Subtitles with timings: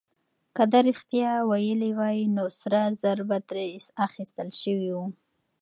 [0.55, 3.67] که ده رښتيا ويلي وای، نو سره زر به ترې
[4.07, 5.05] اخيستل شوي وو.